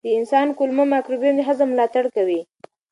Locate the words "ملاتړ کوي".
1.71-2.41